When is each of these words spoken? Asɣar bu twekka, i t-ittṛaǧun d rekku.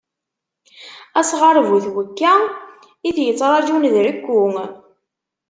Asɣar 1.19 1.57
bu 1.67 1.77
twekka, 1.85 2.33
i 3.07 3.09
t-ittṛaǧun 3.15 3.83
d 3.93 3.95
rekku. 4.05 4.41